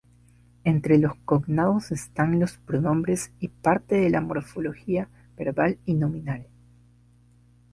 Entre 0.63 0.97
los 0.97 1.13
cognados 1.25 1.91
están 1.91 2.39
los 2.39 2.57
pronombres 2.57 3.31
y 3.39 3.49
parte 3.49 3.93
de 3.97 4.09
la 4.09 4.19
morfología 4.19 5.07
verbal 5.37 5.77
y 5.85 5.93
nominal. 5.93 6.47